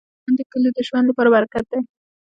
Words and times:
•باران 0.25 0.33
د 0.37 0.41
کلیو 0.51 0.75
د 0.75 0.79
ژوند 0.87 1.05
لپاره 1.07 1.33
برکت 1.35 1.65
دی. 1.71 1.79